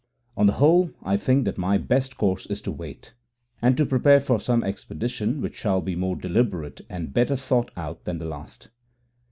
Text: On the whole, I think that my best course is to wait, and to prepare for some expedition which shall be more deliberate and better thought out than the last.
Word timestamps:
On 0.35 0.47
the 0.47 0.53
whole, 0.53 0.89
I 1.03 1.15
think 1.15 1.45
that 1.45 1.59
my 1.59 1.77
best 1.77 2.17
course 2.17 2.47
is 2.47 2.59
to 2.63 2.71
wait, 2.71 3.13
and 3.61 3.77
to 3.77 3.85
prepare 3.85 4.19
for 4.19 4.39
some 4.39 4.63
expedition 4.63 5.41
which 5.41 5.53
shall 5.55 5.79
be 5.79 5.95
more 5.95 6.15
deliberate 6.15 6.81
and 6.89 7.13
better 7.13 7.35
thought 7.35 7.69
out 7.77 8.05
than 8.05 8.17
the 8.17 8.25
last. 8.25 8.69